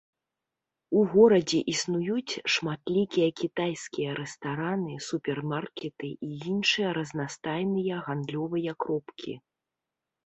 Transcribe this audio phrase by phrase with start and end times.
[0.99, 9.33] У горадзе існуюць шматлікія кітайскія рэстараны, супермаркеты і іншыя разнастайныя гандлёвыя кропкі.